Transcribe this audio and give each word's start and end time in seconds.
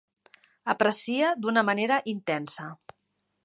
Aprecia 0.73 1.29
d'una 1.43 1.65
manera 1.69 1.99
intensa. 2.17 2.69